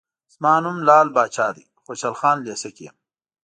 زما 0.33 0.53
نوم 0.63 0.77
لعل 0.87 1.07
پاچا 1.15 1.47
دی، 1.55 1.63
خوشحال 1.85 2.15
خان 2.19 2.37
لېسه 2.45 2.69
کې 2.75 2.83
یم. 2.87 2.95